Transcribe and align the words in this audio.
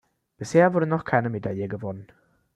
Bisher 0.39 0.73
wurde 0.73 0.87
noch 0.87 1.05
keine 1.05 1.29
Medaille 1.29 1.67
gewonnen. 1.67 2.07